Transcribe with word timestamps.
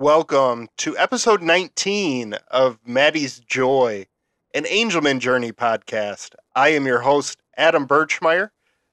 Welcome 0.00 0.68
to 0.76 0.96
episode 0.96 1.42
19 1.42 2.34
of 2.52 2.78
Maddie's 2.86 3.40
Joy, 3.40 4.06
an 4.54 4.62
Angelman 4.62 5.18
Journey 5.18 5.50
podcast. 5.50 6.36
I 6.54 6.68
am 6.68 6.86
your 6.86 7.00
host, 7.00 7.42
Adam 7.56 7.84
Birchmeyer. 7.84 8.50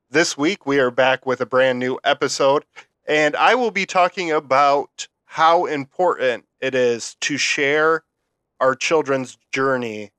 This 0.09 0.35
week 0.35 0.65
we 0.65 0.79
are 0.79 0.89
back 0.89 1.23
with 1.23 1.41
a 1.41 1.45
brand 1.45 1.77
new 1.77 1.99
episode, 2.03 2.65
and 3.07 3.35
I 3.35 3.53
will 3.53 3.69
be 3.69 3.85
talking 3.85 4.31
about 4.31 5.07
how 5.25 5.65
important 5.65 6.45
it 6.59 6.73
is 6.73 7.15
to 7.21 7.37
share 7.37 8.03
our 8.59 8.73
children's 8.73 9.37
journey 9.51 10.11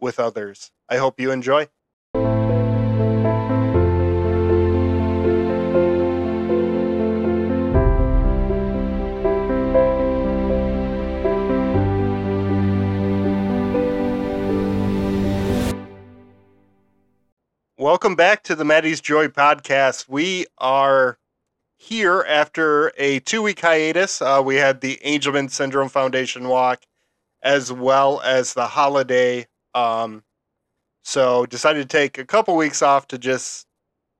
with 0.00 0.18
others. 0.18 0.72
I 0.88 0.96
hope 0.96 1.20
you 1.20 1.30
enjoy. 1.30 1.68
Welcome 17.86 18.16
back 18.16 18.42
to 18.42 18.56
the 18.56 18.64
Maddie's 18.64 19.00
Joy 19.00 19.28
podcast. 19.28 20.08
We 20.08 20.46
are 20.58 21.18
here 21.76 22.24
after 22.26 22.92
a 22.98 23.20
two 23.20 23.42
week 23.42 23.60
hiatus. 23.60 24.20
Uh, 24.20 24.42
we 24.44 24.56
had 24.56 24.80
the 24.80 24.98
Angelman 25.04 25.48
Syndrome 25.48 25.88
Foundation 25.88 26.48
walk 26.48 26.82
as 27.44 27.72
well 27.72 28.20
as 28.22 28.54
the 28.54 28.66
holiday. 28.66 29.46
Um, 29.72 30.24
so 31.04 31.46
decided 31.46 31.88
to 31.88 31.96
take 31.96 32.18
a 32.18 32.24
couple 32.24 32.56
weeks 32.56 32.82
off 32.82 33.06
to 33.06 33.18
just 33.18 33.68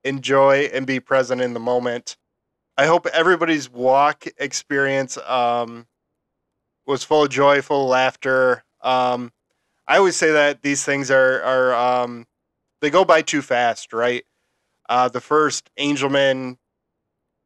enjoy 0.05 0.69
and 0.73 0.87
be 0.87 1.01
present 1.01 1.41
in 1.41 1.53
the 1.53 1.59
moment. 1.59 2.15
I 2.77 2.85
hope 2.85 3.05
everybody's 3.07 3.69
walk 3.69 4.27
experience 4.37 5.17
um, 5.27 5.87
was 6.85 7.03
full 7.03 7.25
of 7.25 7.31
joy, 7.31 7.61
full 7.61 7.83
of 7.83 7.89
laughter. 7.89 8.63
Um, 8.79 9.33
I 9.89 9.97
always 9.97 10.15
say 10.15 10.31
that 10.31 10.61
these 10.61 10.85
things 10.85 11.11
are 11.11 11.41
are 11.43 11.75
um, 11.75 12.27
they 12.81 12.89
go 12.89 13.05
by 13.05 13.21
too 13.21 13.41
fast, 13.41 13.93
right? 13.93 14.23
Uh, 14.89 15.09
the 15.09 15.21
first 15.21 15.69
Angelman 15.77 16.57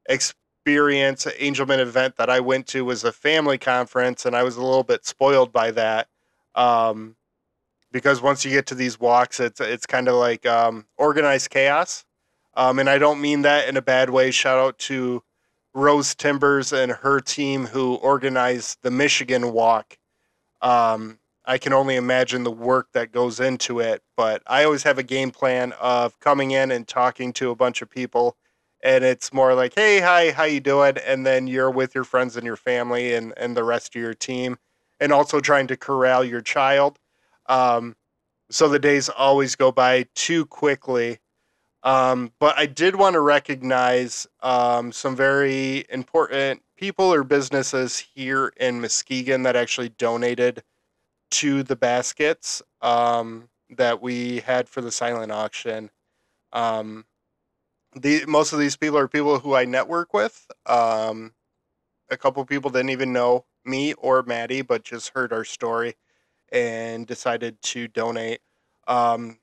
experience, 0.07 1.25
Angelman 1.25 1.79
event 1.79 2.17
that 2.17 2.29
I 2.29 2.39
went 2.39 2.67
to 2.67 2.85
was 2.85 3.03
a 3.03 3.11
family 3.11 3.57
conference, 3.57 4.25
and 4.25 4.35
I 4.35 4.43
was 4.43 4.57
a 4.57 4.63
little 4.63 4.83
bit 4.83 5.05
spoiled 5.05 5.51
by 5.51 5.71
that. 5.71 6.07
Um, 6.55 7.15
because 7.91 8.21
once 8.21 8.45
you 8.45 8.51
get 8.51 8.67
to 8.67 8.75
these 8.75 8.99
walks, 8.99 9.39
it's 9.39 9.59
it's 9.59 9.85
kind 9.85 10.07
of 10.07 10.15
like 10.15 10.45
um, 10.45 10.85
organized 10.97 11.49
chaos, 11.49 12.05
um, 12.53 12.79
and 12.79 12.89
I 12.89 12.97
don't 12.97 13.21
mean 13.21 13.41
that 13.41 13.67
in 13.67 13.77
a 13.77 13.81
bad 13.81 14.09
way. 14.09 14.31
Shout 14.31 14.59
out 14.59 14.77
to 14.79 15.23
Rose 15.73 16.15
Timbers 16.15 16.73
and 16.73 16.91
her 16.91 17.19
team 17.19 17.67
who 17.67 17.95
organized 17.95 18.79
the 18.81 18.91
Michigan 18.91 19.51
walk. 19.51 19.97
Um, 20.61 21.19
I 21.45 21.57
can 21.57 21.73
only 21.73 21.95
imagine 21.95 22.43
the 22.43 22.51
work 22.51 22.89
that 22.93 23.11
goes 23.11 23.39
into 23.39 23.79
it. 23.79 24.03
But 24.15 24.43
I 24.47 24.63
always 24.63 24.83
have 24.83 24.97
a 24.97 25.03
game 25.03 25.31
plan 25.31 25.73
of 25.73 26.19
coming 26.19 26.51
in 26.51 26.71
and 26.71 26.87
talking 26.87 27.33
to 27.33 27.51
a 27.51 27.55
bunch 27.55 27.81
of 27.81 27.89
people, 27.89 28.37
and 28.83 29.03
it's 29.03 29.33
more 29.33 29.53
like, 29.55 29.73
"Hey, 29.75 29.99
hi, 29.99 30.31
how 30.31 30.43
you 30.43 30.59
doing?" 30.59 30.97
And 30.97 31.25
then 31.25 31.47
you're 31.47 31.71
with 31.71 31.95
your 31.95 32.03
friends 32.03 32.37
and 32.37 32.45
your 32.45 32.57
family 32.57 33.13
and 33.13 33.33
and 33.37 33.57
the 33.57 33.63
rest 33.63 33.95
of 33.95 34.01
your 34.01 34.13
team, 34.13 34.57
and 34.99 35.11
also 35.11 35.39
trying 35.39 35.67
to 35.67 35.77
corral 35.77 36.23
your 36.23 36.41
child. 36.41 36.99
Um, 37.47 37.95
so 38.51 38.67
the 38.67 38.79
days 38.79 39.09
always 39.09 39.55
go 39.55 39.71
by 39.71 40.07
too 40.15 40.45
quickly. 40.45 41.19
Um, 41.83 42.33
but 42.39 42.57
I 42.57 42.67
did 42.67 42.95
want 42.95 43.13
to 43.13 43.19
recognize 43.21 44.27
um, 44.41 44.91
some 44.91 45.15
very 45.15 45.85
important 45.89 46.61
people 46.77 47.11
or 47.13 47.23
businesses 47.23 48.05
here 48.13 48.53
in 48.57 48.81
Muskegon 48.81 49.43
that 49.43 49.55
actually 49.55 49.89
donated 49.89 50.63
to 51.31 51.63
the 51.63 51.75
baskets 51.75 52.61
um, 52.81 53.49
that 53.69 54.01
we 54.01 54.39
had 54.39 54.69
for 54.69 54.81
the 54.81 54.91
silent 54.91 55.31
auction. 55.31 55.89
Um, 56.53 57.05
the 57.95 58.25
most 58.25 58.53
of 58.53 58.59
these 58.59 58.77
people 58.77 58.97
are 58.97 59.07
people 59.07 59.39
who 59.39 59.55
I 59.55 59.65
network 59.65 60.13
with. 60.13 60.47
Um, 60.65 61.33
a 62.09 62.17
couple 62.17 62.43
people 62.45 62.69
didn't 62.69 62.89
even 62.89 63.13
know 63.13 63.45
me 63.65 63.93
or 63.93 64.23
Maddie, 64.23 64.61
but 64.61 64.83
just 64.83 65.11
heard 65.13 65.33
our 65.33 65.43
story 65.43 65.95
and 66.51 67.07
decided 67.07 67.61
to 67.61 67.87
donate. 67.87 68.41
Um, 68.87 69.39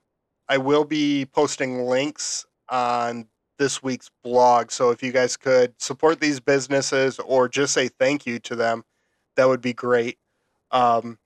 I 0.49 0.59
will 0.59 0.85
be 0.85 1.27
posting 1.27 1.83
links 1.85 2.47
on 2.69 3.27
this 3.59 3.83
week's 3.83 4.11
blog. 4.23 4.71
So 4.71 4.91
if 4.91 5.03
you 5.03 5.13
guys 5.13 5.37
could 5.37 5.75
support 5.81 6.21
these 6.21 6.41
businesses 6.41 7.19
or 7.19 7.49
just 7.49 7.75
say 7.75 7.89
thank 7.89 8.27
you 8.27 8.39
to 8.41 8.57
them, 8.57 8.85
that 9.37 9.49
would 9.49 9.61
be 9.61 9.73
great. 9.73 10.19
Um, 10.71 11.19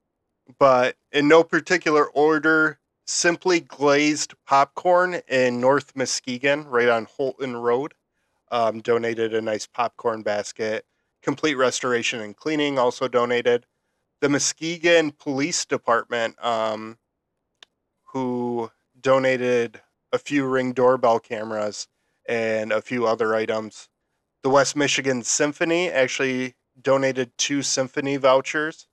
but 0.58 0.96
in 1.12 1.28
no 1.28 1.44
particular 1.44 2.06
order, 2.06 2.78
simply 3.04 3.60
glazed 3.60 4.34
popcorn 4.46 5.20
in 5.28 5.60
North 5.60 5.94
Muskegon, 5.94 6.66
right 6.66 6.88
on 6.88 7.04
Holton 7.04 7.56
Road, 7.56 7.94
um, 8.50 8.80
donated 8.80 9.34
a 9.34 9.40
nice 9.40 9.66
popcorn 9.66 10.22
basket. 10.22 10.84
Complete 11.22 11.54
Restoration 11.54 12.20
and 12.20 12.36
Cleaning 12.36 12.78
also 12.78 13.08
donated. 13.08 13.66
The 14.20 14.28
Muskegon 14.28 15.12
Police 15.12 15.64
Department, 15.64 16.42
um, 16.44 16.98
who 18.04 18.70
donated 19.00 19.80
a 20.12 20.18
few 20.18 20.46
ring 20.46 20.72
doorbell 20.72 21.18
cameras 21.18 21.88
and 22.26 22.72
a 22.72 22.82
few 22.82 23.06
other 23.06 23.34
items. 23.34 23.88
The 24.42 24.50
West 24.50 24.76
Michigan 24.76 25.22
Symphony 25.22 25.90
actually 25.90 26.54
donated 26.80 27.32
two 27.36 27.62
symphony 27.62 28.16
vouchers 28.16 28.86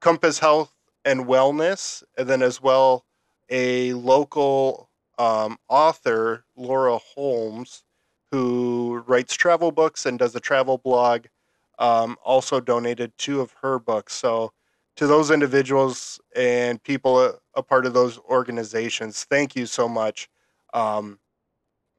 Compass 0.00 0.38
Health 0.38 0.74
and 1.04 1.26
Wellness, 1.26 2.02
and 2.16 2.28
then 2.28 2.42
as 2.42 2.60
well 2.60 3.04
a 3.48 3.92
local 3.94 4.90
um, 5.18 5.58
author, 5.68 6.44
Laura 6.56 6.98
Holmes, 6.98 7.84
who 8.30 9.02
writes 9.06 9.34
travel 9.34 9.70
books 9.72 10.04
and 10.04 10.18
does 10.18 10.34
a 10.34 10.40
travel 10.40 10.78
blog, 10.78 11.26
um, 11.78 12.16
also 12.24 12.60
donated 12.60 13.12
two 13.16 13.40
of 13.40 13.54
her 13.62 13.78
books. 13.78 14.14
So, 14.14 14.52
to 14.96 15.06
those 15.06 15.30
individuals 15.30 16.20
and 16.34 16.82
people 16.82 17.22
a, 17.22 17.34
a 17.54 17.62
part 17.62 17.84
of 17.84 17.92
those 17.92 18.18
organizations, 18.18 19.24
thank 19.24 19.54
you 19.54 19.66
so 19.66 19.88
much. 19.88 20.28
Um, 20.72 21.18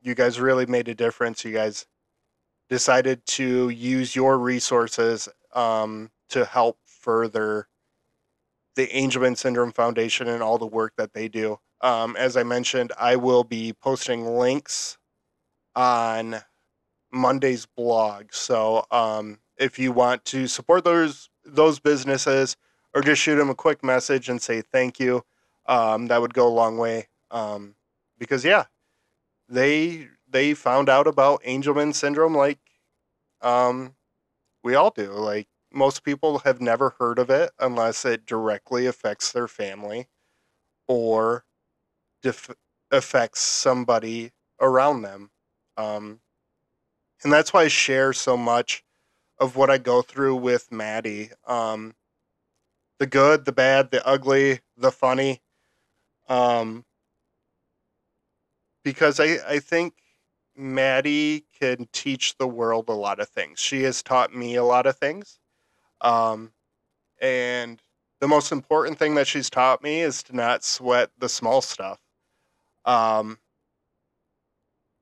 you 0.01 0.15
guys 0.15 0.39
really 0.39 0.65
made 0.65 0.87
a 0.87 0.95
difference. 0.95 1.45
You 1.45 1.53
guys 1.53 1.85
decided 2.69 3.25
to 3.25 3.69
use 3.69 4.15
your 4.15 4.37
resources 4.37 5.29
um, 5.53 6.11
to 6.29 6.45
help 6.45 6.79
further 6.85 7.67
the 8.77 8.87
Angelman 8.87 9.35
Syndrome 9.35 9.71
Foundation 9.71 10.27
and 10.29 10.41
all 10.41 10.59
the 10.59 10.67
work 10.67 10.93
that 10.97 11.13
they 11.13 11.27
do. 11.27 11.59
Um, 11.81 12.15
as 12.15 12.37
I 12.37 12.43
mentioned, 12.43 12.93
I 12.97 13.15
will 13.15 13.43
be 13.43 13.73
posting 13.73 14.25
links 14.37 14.97
on 15.75 16.37
Monday's 17.11 17.65
blog. 17.65 18.27
So 18.31 18.85
um, 18.91 19.39
if 19.57 19.79
you 19.79 19.91
want 19.91 20.23
to 20.25 20.47
support 20.47 20.85
those 20.85 21.29
those 21.43 21.79
businesses 21.79 22.55
or 22.93 23.01
just 23.01 23.21
shoot 23.21 23.35
them 23.35 23.49
a 23.49 23.55
quick 23.55 23.83
message 23.83 24.29
and 24.29 24.41
say 24.41 24.61
thank 24.61 24.99
you, 24.99 25.23
um, 25.65 26.07
that 26.07 26.21
would 26.21 26.33
go 26.33 26.47
a 26.47 26.49
long 26.49 26.77
way. 26.77 27.07
Um, 27.31 27.75
because 28.19 28.45
yeah, 28.45 28.65
they 29.49 30.07
they 30.29 30.53
found 30.53 30.87
out 30.87 31.07
about 31.07 31.41
Angelman 31.43 31.95
syndrome 31.95 32.35
like 32.35 32.59
um, 33.41 33.95
we 34.63 34.75
all 34.75 34.91
do. 34.91 35.11
Like 35.13 35.47
most 35.77 36.03
people 36.03 36.39
have 36.39 36.59
never 36.59 36.95
heard 36.97 37.19
of 37.19 37.29
it 37.29 37.51
unless 37.59 38.03
it 38.03 38.25
directly 38.25 38.87
affects 38.87 39.31
their 39.31 39.47
family 39.47 40.07
or 40.87 41.45
def- 42.23 42.55
affects 42.89 43.41
somebody 43.41 44.31
around 44.59 45.03
them. 45.03 45.29
Um, 45.77 46.19
and 47.23 47.31
that's 47.31 47.53
why 47.53 47.63
I 47.63 47.67
share 47.67 48.11
so 48.11 48.35
much 48.35 48.83
of 49.39 49.55
what 49.55 49.69
I 49.69 49.77
go 49.77 50.01
through 50.01 50.37
with 50.37 50.71
Maddie. 50.71 51.29
Um, 51.45 51.93
the 52.97 53.05
good, 53.05 53.45
the 53.45 53.51
bad, 53.51 53.91
the 53.91 54.05
ugly, 54.05 54.61
the 54.75 54.91
funny. 54.91 55.41
Um, 56.27 56.85
because 58.83 59.19
I, 59.19 59.37
I 59.47 59.59
think 59.59 59.93
Maddie 60.55 61.45
can 61.59 61.87
teach 61.93 62.35
the 62.37 62.47
world 62.47 62.89
a 62.89 62.93
lot 62.93 63.19
of 63.19 63.29
things. 63.29 63.59
She 63.59 63.83
has 63.83 64.01
taught 64.01 64.33
me 64.35 64.55
a 64.55 64.63
lot 64.63 64.87
of 64.87 64.97
things. 64.97 65.39
Um, 66.01 66.51
and 67.21 67.81
the 68.19 68.27
most 68.27 68.51
important 68.51 68.97
thing 68.97 69.15
that 69.15 69.27
she's 69.27 69.49
taught 69.49 69.83
me 69.83 70.01
is 70.01 70.23
to 70.23 70.35
not 70.35 70.63
sweat 70.63 71.11
the 71.17 71.29
small 71.29 71.61
stuff. 71.61 71.99
Um, 72.85 73.37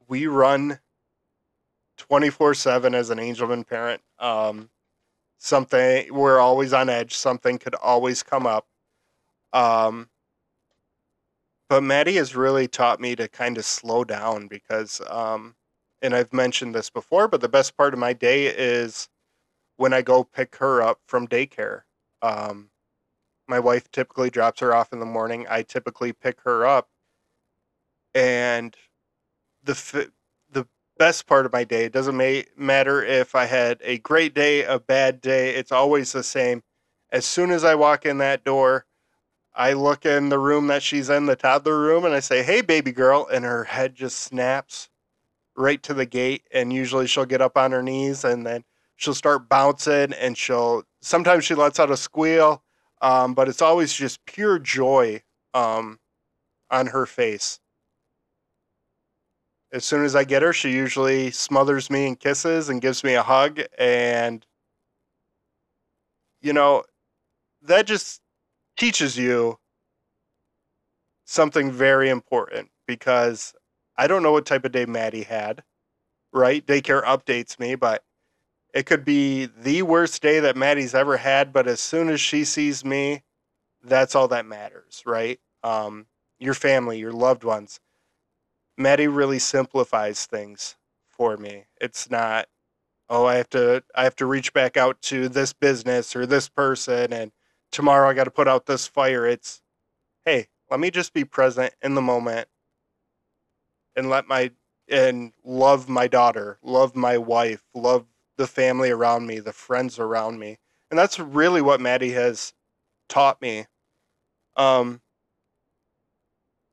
we 0.07 0.27
run 0.27 0.80
24 1.97 2.53
7 2.53 2.95
as 2.95 3.09
an 3.09 3.19
Angelman 3.19 3.65
parent. 3.65 4.01
Um, 4.19 4.69
something, 5.38 6.13
we're 6.13 6.39
always 6.39 6.74
on 6.74 6.89
edge. 6.89 7.15
Something 7.15 7.57
could 7.57 7.75
always 7.75 8.24
come 8.24 8.45
up. 8.45 8.68
Um, 9.53 10.09
but 11.69 11.81
Maddie 11.81 12.15
has 12.18 12.36
really 12.36 12.68
taught 12.68 13.00
me 13.00 13.15
to 13.15 13.27
kind 13.27 13.57
of 13.57 13.65
slow 13.65 14.03
down 14.03 14.48
because, 14.48 15.01
um, 15.09 15.56
and 16.01 16.13
I've 16.13 16.33
mentioned 16.33 16.75
this 16.75 16.89
before, 16.89 17.27
but 17.27 17.41
the 17.41 17.50
best 17.50 17.75
part 17.75 17.94
of 17.94 18.00
my 18.00 18.13
day 18.13 18.48
is 18.48 19.09
when 19.77 19.94
I 19.94 20.01
go 20.01 20.24
pick 20.24 20.56
her 20.57 20.81
up 20.81 21.00
from 21.07 21.27
daycare. 21.27 21.81
Um, 22.22 22.69
my 23.48 23.60
wife 23.60 23.92
typically 23.92 24.30
drops 24.30 24.60
her 24.62 24.74
off 24.74 24.94
in 24.94 25.00
the 25.00 25.06
morning. 25.06 25.45
I 25.50 25.62
typically 25.63 26.13
pick 26.13 26.42
her 26.42 26.66
up, 26.66 26.89
and 28.13 28.75
the 29.63 30.10
the 30.51 30.68
best 30.98 31.27
part 31.27 31.45
of 31.45 31.54
my 31.54 31.63
day 31.63 31.86
it 31.86 31.94
doesn't 31.94 32.16
ma- 32.16 32.42
matter 32.57 33.04
if 33.04 33.36
I 33.36 33.45
had 33.45 33.80
a 33.83 33.98
great 34.00 34.33
day, 34.33 34.63
a 34.63 34.80
bad 34.80 35.22
day. 35.22 35.56
It's 35.56 35.72
always 35.72 36.12
the 36.12 36.24
same. 36.24 36.63
As 37.12 37.25
soon 37.25 37.51
as 37.51 37.63
I 37.63 37.75
walk 37.75 38.06
in 38.06 38.18
that 38.19 38.44
door, 38.44 38.86
I 39.56 39.74
look 39.74 40.06
in 40.06 40.30
the 40.30 40.39
room 40.39 40.68
that 40.68 40.83
she's 40.83 41.10
in, 41.10 41.27
the 41.27 41.36
toddler 41.36 41.80
room, 41.80 42.06
and 42.06 42.13
I 42.16 42.19
say, 42.19 42.44
"Hey, 42.44 42.62
baby 42.62 42.92
girl," 42.92 43.27
and 43.31 43.45
her 43.45 43.66
head 43.66 43.95
just 43.95 44.19
snaps 44.19 44.89
right 45.56 45.81
to 45.83 45.94
the 45.94 46.06
gate. 46.06 46.44
And 46.51 46.74
usually 46.74 47.07
she'll 47.07 47.25
get 47.25 47.42
up 47.42 47.57
on 47.57 47.72
her 47.72 47.83
knees 47.83 48.24
and 48.24 48.45
then 48.45 48.63
she'll 48.95 49.13
start 49.13 49.50
bouncing, 49.50 50.13
and 50.13 50.38
she'll 50.38 50.83
sometimes 51.01 51.45
she 51.45 51.56
lets 51.56 51.80
out 51.80 51.92
a 51.92 51.97
squeal, 51.97 52.63
um, 53.01 53.33
but 53.33 53.47
it's 53.47 53.62
always 53.62 53.94
just 53.94 54.25
pure 54.25 54.59
joy 54.59 55.21
um, 55.53 56.00
on 56.71 56.88
her 56.88 57.06
face. 57.06 57.59
As 59.71 59.83
soon 59.83 60.06
as 60.06 60.15
I 60.15 60.24
get 60.24 60.42
her, 60.42 60.53
she 60.53 60.71
usually 60.71 61.31
smothers 61.31 61.89
me 61.89 62.07
and 62.07 62.19
kisses 62.19 62.69
and 62.69 62.81
gives 62.81 63.03
me 63.03 63.15
a 63.15 63.24
hug, 63.24 63.62
and 63.77 64.45
you 66.41 66.53
know 66.53 66.83
that 67.62 67.88
just 67.88 68.21
teaches 68.77 69.18
you 69.18 69.57
something 71.25 71.71
very 71.71 72.09
important 72.09 72.69
because 72.88 73.53
I 73.98 74.07
don't 74.07 74.24
know 74.24 74.31
what 74.31 74.45
type 74.45 74.65
of 74.65 74.71
day 74.71 74.86
Maddie 74.86 75.24
had, 75.24 75.63
right? 76.31 76.65
Daycare 76.65 77.03
updates 77.03 77.59
me, 77.59 77.75
but 77.75 78.03
it 78.75 78.86
could 78.86 79.06
be 79.06 79.45
the 79.45 79.83
worst 79.83 80.22
day 80.22 80.42
that 80.42 80.57
Maddie's 80.57 80.94
ever 80.94 81.16
had, 81.16 81.54
but 81.54 81.66
as 81.66 81.80
soon 81.80 82.10
as 82.10 82.19
she 82.19 82.44
sees 82.44 82.83
me, 82.83 83.24
that's 83.81 84.16
all 84.16 84.27
that 84.27 84.45
matters, 84.45 85.01
right? 85.06 85.39
Um, 85.63 86.07
your 86.39 86.54
family, 86.54 87.00
your 87.00 87.13
loved 87.13 87.45
ones. 87.45 87.80
Maddie 88.77 89.07
really 89.07 89.39
simplifies 89.39 90.25
things 90.25 90.75
for 91.07 91.38
me. 91.38 91.68
It's 91.80 92.12
not, 92.12 92.48
oh, 93.10 93.25
I 93.25 93.36
have 93.36 93.50
to 93.51 93.81
I 93.95 94.04
have 94.04 94.18
to 94.18 94.25
reach 94.25 94.51
back 94.51 94.75
out 94.75 95.01
to 95.04 95.30
this 95.30 95.54
business 95.54 96.13
or 96.13 96.25
this 96.25 96.50
person 96.50 97.13
and 97.13 97.31
tomorrow 97.72 98.10
I 98.10 98.13
got 98.13 98.25
to 98.25 98.31
put 98.31 98.50
out 98.50 98.66
this 98.66 98.88
fire. 98.88 99.25
It's 99.25 99.62
hey, 100.25 100.48
let 100.69 100.81
me 100.81 100.92
just 100.92 101.13
be 101.13 101.24
present 101.24 101.74
in 101.81 101.95
the 101.95 102.01
moment 102.01 102.50
and 103.95 104.10
let 104.10 104.27
my 104.27 104.51
and 104.89 105.33
love 105.45 105.88
my 105.88 106.07
daughter, 106.07 106.60
love 106.62 106.95
my 106.95 107.18
wife, 107.18 107.63
love 107.74 108.06
the 108.37 108.47
family 108.47 108.91
around 108.91 109.27
me, 109.27 109.39
the 109.39 109.53
friends 109.53 109.99
around 109.99 110.39
me. 110.39 110.57
And 110.89 110.99
that's 110.99 111.19
really 111.19 111.61
what 111.61 111.81
Maddie 111.81 112.11
has 112.11 112.53
taught 113.09 113.41
me. 113.41 113.65
Um, 114.55 115.01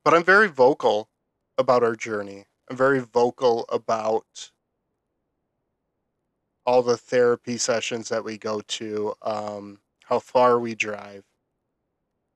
but 0.04 0.14
I'm 0.14 0.24
very 0.24 0.48
vocal 0.48 1.08
about 1.58 1.82
our 1.82 1.96
journey. 1.96 2.46
I'm 2.68 2.76
very 2.76 3.00
vocal 3.00 3.64
about 3.68 4.50
all 6.64 6.82
the 6.82 6.96
therapy 6.96 7.58
sessions 7.58 8.08
that 8.08 8.24
we 8.24 8.38
go 8.38 8.60
to, 8.60 9.14
um, 9.22 9.80
how 10.04 10.18
far 10.18 10.58
we 10.58 10.74
drive. 10.74 11.24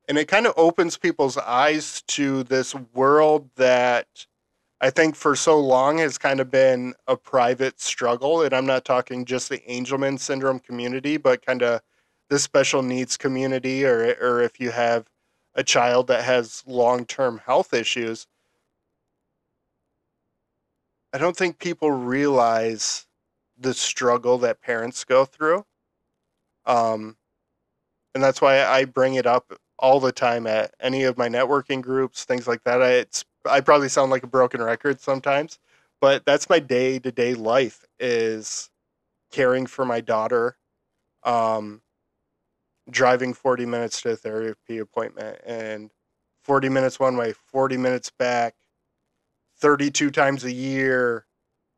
And 0.09 0.19
it 0.19 0.29
kind 0.29 0.47
of 0.47 0.55
opens 0.57 0.97
people's 0.97 1.37
eyes 1.37 2.03
to 2.09 2.45
this 2.45 2.75
world 2.75 3.51
that 3.57 4.27
I 4.81 4.91
think 4.91 5.17
for 5.17 5.35
so 5.35 5.59
long 5.59 5.99
has 5.99 6.19
kind 6.19 6.39
of 6.39 6.51
been 6.51 6.95
a 7.07 7.17
private 7.17 7.81
struggle. 7.81 8.43
And 8.43 8.55
I'm 8.55 8.67
not 8.67 8.85
talking 8.85 9.25
just 9.25 9.49
the 9.49 9.63
Angelman 9.69 10.19
syndrome 10.19 10.59
community, 10.59 11.17
but 11.17 11.45
kind 11.45 11.63
of 11.63 11.81
the 12.29 12.39
special 12.39 12.83
needs 12.83 13.17
community, 13.17 13.85
or, 13.85 14.15
or 14.21 14.43
if 14.43 14.61
you 14.61 14.71
have 14.71 15.09
a 15.55 15.65
child 15.65 16.09
that 16.09 16.25
has 16.25 16.63
long 16.67 17.07
term 17.07 17.39
health 17.39 17.73
issues. 17.73 18.27
I 21.13 21.19
don't 21.19 21.37
think 21.37 21.59
people 21.59 21.91
realize 21.91 23.07
the 23.59 23.73
struggle 23.73 24.37
that 24.39 24.61
parents 24.61 25.05
go 25.05 25.25
through. 25.25 25.65
Um, 26.67 27.17
and 28.15 28.23
that's 28.23 28.43
why 28.43 28.63
I 28.63 28.85
bring 28.85 29.15
it 29.15 29.27
up 29.27 29.53
all 29.79 30.01
the 30.01 30.13
time 30.13 30.47
at 30.47 30.75
any 30.81 31.05
of 31.05 31.17
my 31.17 31.29
networking 31.29 31.81
groups, 31.81 32.25
things 32.25 32.47
like 32.47 32.65
that. 32.65 32.83
It's 32.83 33.25
I 33.49 33.61
probably 33.61 33.89
sound 33.89 34.11
like 34.11 34.23
a 34.23 34.29
broken 34.29 34.63
record 34.63 35.01
sometimes, 35.01 35.59
but 36.01 36.25
that's 36.25 36.49
my 36.49 36.59
day 36.59 36.99
to 36.99 37.13
day 37.13 37.35
life 37.35 37.85
is 37.99 38.71
caring 39.33 39.67
for 39.67 39.85
my 39.85 40.01
daughter, 40.01 40.57
um, 41.25 41.83
driving 42.91 43.35
40 43.35 43.67
minutes 43.67 44.01
to 44.03 44.11
a 44.11 44.17
therapy 44.17 44.79
appointment 44.79 45.41
and 45.45 45.91
40 46.45 46.69
minutes 46.69 47.01
one 47.01 47.17
way, 47.17 47.33
40 47.33 47.77
minutes 47.77 48.11
back, 48.11 48.55
32 49.59 50.11
times 50.11 50.45
a 50.45 50.53
year. 50.53 51.27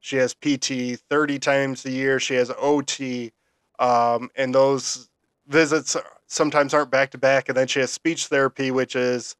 She 0.00 0.16
has 0.16 0.34
PT 0.34 1.00
30 1.08 1.38
times 1.38 1.84
a 1.84 1.90
year. 1.90 2.20
She 2.20 2.34
has 2.34 2.52
OT. 2.58 3.32
Um, 3.78 4.30
and 4.36 4.54
those 4.54 5.08
visits 5.46 5.96
sometimes 6.26 6.74
aren't 6.74 6.90
back 6.90 7.10
to 7.12 7.18
back. 7.18 7.48
And 7.48 7.56
then 7.56 7.66
she 7.66 7.80
has 7.80 7.90
speech 7.90 8.26
therapy, 8.26 8.70
which 8.70 8.94
is 8.94 9.36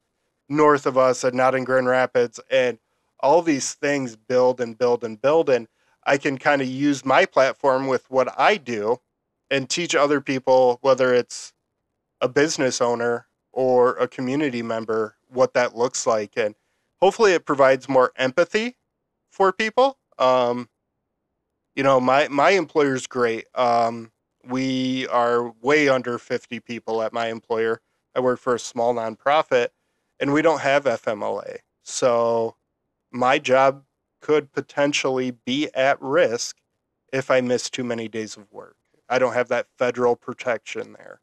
north 0.48 0.86
of 0.86 0.96
us 0.96 1.24
and 1.24 1.34
not 1.34 1.54
in 1.54 1.64
Grand 1.64 1.86
Rapids. 1.86 2.40
And 2.50 2.78
all 3.20 3.42
these 3.42 3.74
things 3.74 4.16
build 4.16 4.60
and 4.60 4.76
build 4.78 5.04
and 5.04 5.20
build. 5.20 5.50
And 5.50 5.68
I 6.04 6.18
can 6.18 6.38
kind 6.38 6.62
of 6.62 6.68
use 6.68 7.04
my 7.04 7.26
platform 7.26 7.86
with 7.86 8.10
what 8.10 8.32
I 8.38 8.56
do 8.56 8.98
and 9.50 9.68
teach 9.68 9.94
other 9.94 10.20
people, 10.20 10.78
whether 10.82 11.12
it's 11.14 11.52
a 12.20 12.28
business 12.28 12.80
owner 12.80 13.26
or 13.52 13.96
a 13.96 14.08
community 14.08 14.62
member, 14.62 15.16
what 15.28 15.54
that 15.54 15.76
looks 15.76 16.06
like. 16.06 16.36
And 16.36 16.54
hopefully 17.00 17.32
it 17.32 17.44
provides 17.44 17.88
more 17.88 18.12
empathy 18.16 18.76
for 19.30 19.52
people. 19.52 19.98
Um, 20.18 20.68
you 21.74 21.82
know, 21.82 22.00
my, 22.00 22.28
my 22.28 22.50
employer's 22.50 23.06
great. 23.06 23.46
Um, 23.54 24.10
we 24.44 25.06
are 25.08 25.50
way 25.60 25.88
under 25.88 26.18
50 26.18 26.60
people 26.60 27.02
at 27.02 27.12
my 27.12 27.28
employer. 27.28 27.80
I 28.14 28.20
work 28.20 28.40
for 28.40 28.54
a 28.54 28.58
small 28.58 28.94
nonprofit 28.94 29.68
and 30.20 30.32
we 30.32 30.42
don't 30.42 30.60
have 30.60 30.84
FMLA. 30.84 31.58
So 31.82 32.56
my 33.10 33.38
job 33.38 33.84
could 34.20 34.52
potentially 34.52 35.30
be 35.30 35.68
at 35.74 36.00
risk 36.00 36.56
if 37.12 37.30
I 37.30 37.40
miss 37.40 37.70
too 37.70 37.84
many 37.84 38.08
days 38.08 38.36
of 38.36 38.52
work. 38.52 38.76
I 39.08 39.18
don't 39.18 39.32
have 39.32 39.48
that 39.48 39.66
federal 39.78 40.16
protection 40.16 40.94
there. 40.94 41.20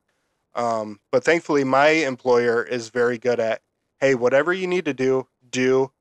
Um, 0.55 0.99
but 1.11 1.23
thankfully, 1.23 1.63
my 1.63 1.89
employer 1.89 2.63
is 2.63 2.89
very 2.89 3.17
good 3.17 3.39
at, 3.39 3.61
hey, 3.99 4.15
whatever 4.15 4.53
you 4.53 4.67
need 4.67 4.85
to 4.85 4.93
do, 4.93 5.27
do. 5.49 5.91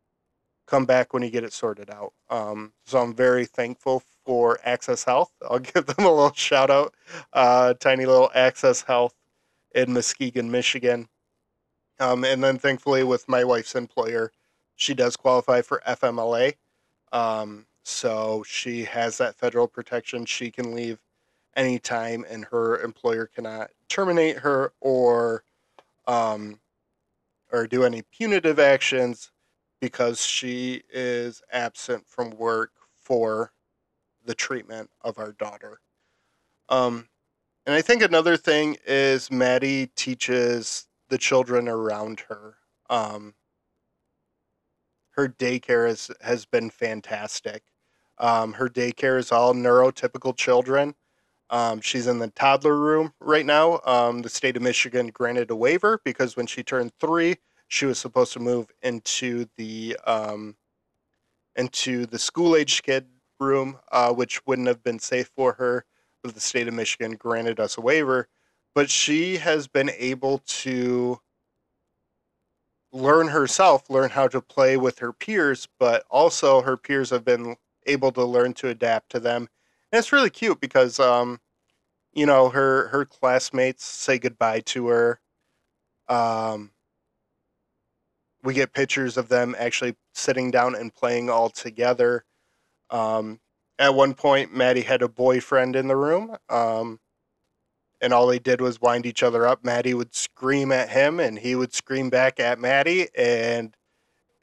Come 0.66 0.87
back 0.87 1.12
when 1.12 1.23
you 1.23 1.28
get 1.28 1.45
it 1.45 1.52
sorted 1.52 1.90
out. 1.90 2.14
Um, 2.30 2.73
so 2.87 2.99
I'm 3.02 3.14
very 3.14 3.45
thankful 3.45 4.02
for 4.25 4.59
Access 4.64 5.04
Health. 5.04 5.33
I'll 5.50 5.59
give 5.59 5.87
them 5.87 6.07
a 6.07 6.11
little 6.11 6.33
shout 6.33 6.71
out. 6.71 6.95
Uh, 7.33 7.75
tiny 7.75 8.07
little 8.07 8.30
Access 8.35 8.83
Health 8.83 9.14
in 9.75 9.92
Muskegon, 9.92 10.50
Michigan. 10.50 11.09
Um, 12.00 12.24
and 12.24 12.42
then 12.42 12.58
thankfully, 12.58 13.04
with 13.04 13.28
my 13.28 13.44
wife's 13.44 13.74
employer, 13.74 14.32
she 14.76 14.94
does 14.94 15.16
qualify 15.16 15.62
for 15.62 15.82
FMLA. 15.86 16.54
Um, 17.12 17.66
so 17.84 18.42
she 18.46 18.84
has 18.84 19.18
that 19.18 19.36
federal 19.36 19.68
protection. 19.68 20.24
She 20.24 20.50
can 20.50 20.74
leave 20.74 20.98
anytime, 21.56 22.24
and 22.28 22.44
her 22.46 22.80
employer 22.82 23.26
cannot 23.26 23.70
terminate 23.88 24.38
her 24.38 24.72
or 24.80 25.44
um, 26.06 26.60
or 27.52 27.66
do 27.66 27.84
any 27.84 28.02
punitive 28.02 28.58
actions 28.58 29.30
because 29.80 30.24
she 30.24 30.82
is 30.92 31.42
absent 31.52 32.06
from 32.06 32.30
work 32.30 32.72
for 32.96 33.52
the 34.24 34.34
treatment 34.34 34.90
of 35.02 35.18
our 35.18 35.32
daughter. 35.32 35.80
Um, 36.68 37.08
and 37.66 37.74
I 37.74 37.82
think 37.82 38.02
another 38.02 38.36
thing 38.36 38.76
is 38.86 39.30
Maddie 39.30 39.86
teaches 39.94 40.86
the 41.14 41.18
children 41.18 41.68
around 41.68 42.25
her. 42.28 42.56
Um, 42.90 43.35
her 45.11 45.28
daycare 45.28 45.87
has, 45.87 46.11
has 46.21 46.44
been 46.44 46.71
fantastic. 46.71 47.62
Um, 48.18 48.54
her 48.54 48.68
daycare 48.68 49.16
is 49.16 49.30
all 49.30 49.54
neurotypical 49.54 50.37
children. 50.37 50.97
Um, 51.50 51.80
she's 51.80 52.09
in 52.09 52.18
the 52.18 52.30
toddler 52.30 52.76
room 52.76 53.12
right 53.21 53.47
now. 53.47 53.78
Um, 53.87 54.23
the 54.23 54.28
state 54.28 54.56
of 54.56 54.62
Michigan 54.64 55.06
granted 55.06 55.52
a 55.52 55.54
waiver 55.54 56.00
because 56.04 56.37
when 56.37 56.49
she 56.49 56.64
turned 56.64 56.90
three, 56.99 57.37
she 57.68 57.87
was 57.87 58.00
supposed 58.00 58.33
to 58.33 58.40
move 58.40 58.66
into 58.83 59.47
the 59.56 59.97
um, 60.09 60.56
into 61.54 62.06
the 62.06 62.18
school 62.18 62.56
age 62.56 62.83
kid 62.83 63.06
room, 63.38 63.78
uh, 63.92 64.12
which 64.12 64.44
wouldn't 64.49 64.66
have 64.66 64.83
been 64.83 64.99
safe 64.99 65.30
for 65.37 65.52
her. 65.52 65.85
But 66.25 66.35
the 66.35 66.40
state 66.40 66.66
of 66.66 66.75
Michigan 66.75 67.12
granted 67.12 67.61
us 67.61 67.78
a 67.78 67.80
waiver 67.80 68.28
but 68.75 68.90
she 68.90 69.38
has 69.38 69.69
been 69.69 69.90
able 69.90 70.38
to 70.47 71.21
learn 72.93 73.28
herself, 73.28 73.90
learn 73.90 74.11
how 74.11 74.28
to 74.28 74.40
play 74.40 74.76
with 74.76 74.99
her 75.00 75.12
peers, 75.12 75.69
but 75.78 76.04
also 76.11 76.62
her 76.62 76.76
peers 76.76 77.11
have 77.11 77.25
been 77.25 77.57
able 77.87 78.12
to 78.12 78.25
learn 78.25 78.54
to 78.54 78.69
adapt 78.69 79.11
to 79.11 79.21
them. 79.21 79.49
And 79.93 79.99
it's 79.99 80.12
really 80.12 80.31
cute 80.31 80.61
because, 80.61 80.99
um, 81.00 81.40
you 82.14 82.26
know 82.26 82.49
her 82.49 82.88
her 82.88 83.04
classmates 83.04 83.85
say 83.85 84.19
goodbye 84.19 84.61
to 84.61 84.88
her. 84.88 85.21
Um, 86.09 86.73
we 88.43 88.54
get 88.54 88.73
pictures 88.73 89.16
of 89.16 89.28
them 89.28 89.57
actually 89.59 89.97
sitting 90.12 90.50
down 90.50 90.75
and 90.75 90.95
playing 90.95 91.31
all 91.31 91.49
together. 91.50 92.25
Um, 92.90 93.40
at 93.78 93.95
one 93.95 94.14
point, 94.14 94.54
Maddie 94.54 94.83
had 94.83 95.02
a 95.02 95.09
boyfriend 95.09 95.76
in 95.76 95.88
the 95.88 95.97
room, 95.97 96.37
um, 96.49 97.00
and 98.04 98.12
all 98.12 98.26
they 98.26 98.38
did 98.38 98.61
was 98.61 98.82
wind 98.82 99.06
each 99.06 99.23
other 99.23 99.46
up. 99.46 99.64
Maddie 99.64 99.94
would 99.94 100.14
scream 100.14 100.70
at 100.70 100.90
him, 100.90 101.18
and 101.18 101.38
he 101.38 101.54
would 101.54 101.73
scream 101.73 102.11
back 102.11 102.38
at 102.38 102.58
Maddie, 102.58 103.08
and 103.16 103.75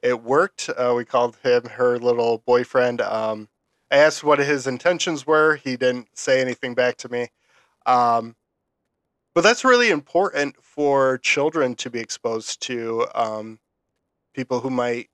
it 0.01 0.23
worked. 0.23 0.67
Uh, 0.75 0.95
we 0.97 1.05
called 1.05 1.37
him 1.43 1.65
her 1.65 1.99
little 1.99 2.39
boyfriend. 2.39 3.01
Um, 3.01 3.49
I 3.91 3.97
asked 3.97 4.23
what 4.23 4.39
his 4.39 4.65
intentions 4.65 5.27
were. 5.27 5.57
He 5.57 5.77
didn't 5.77 6.07
say 6.17 6.41
anything 6.41 6.73
back 6.73 6.97
to 6.97 7.09
me. 7.09 7.27
Um, 7.85 8.35
but 9.35 9.41
that's 9.41 9.63
really 9.63 9.91
important 9.91 10.55
for 10.63 11.19
children 11.19 11.75
to 11.75 11.89
be 11.91 11.99
exposed 11.99 12.61
to 12.63 13.05
um, 13.13 13.59
people 14.33 14.61
who 14.61 14.71
might 14.71 15.09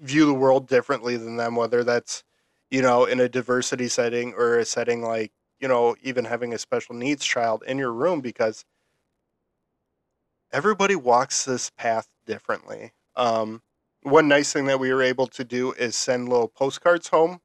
view 0.00 0.26
the 0.26 0.34
world 0.34 0.68
differently 0.68 1.16
than 1.16 1.36
them, 1.36 1.56
whether 1.56 1.82
that's, 1.84 2.22
you 2.70 2.82
know, 2.82 3.06
in 3.06 3.18
a 3.18 3.30
diversity 3.30 3.88
setting 3.88 4.34
or 4.34 4.58
a 4.58 4.64
setting 4.66 5.02
like, 5.02 5.32
you 5.62 5.68
know, 5.68 5.94
even 6.02 6.24
having 6.24 6.52
a 6.52 6.58
special 6.58 6.96
needs 6.96 7.24
child 7.24 7.62
in 7.66 7.78
your 7.78 7.92
room 7.92 8.20
because 8.20 8.64
everybody 10.52 10.96
walks 10.96 11.44
this 11.44 11.70
path 11.70 12.08
differently. 12.26 12.92
Um, 13.14 13.62
one 14.02 14.26
nice 14.26 14.52
thing 14.52 14.66
that 14.66 14.80
we 14.80 14.92
were 14.92 15.02
able 15.02 15.28
to 15.28 15.44
do 15.44 15.70
is 15.72 15.94
send 15.94 16.28
little 16.28 16.48
postcards 16.48 17.08
home 17.08 17.40